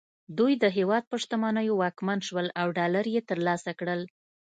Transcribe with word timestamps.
دوی 0.37 0.53
د 0.63 0.65
هېواد 0.77 1.03
په 1.11 1.15
شتمنیو 1.21 1.79
واکمن 1.81 2.19
شول 2.27 2.47
او 2.61 2.67
ډالر 2.77 3.05
یې 3.15 3.21
ترلاسه 3.29 3.71
کړل 3.79 4.01